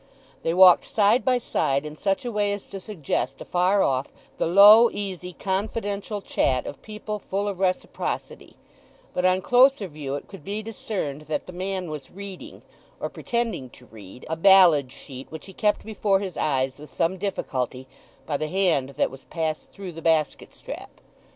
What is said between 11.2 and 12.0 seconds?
that the man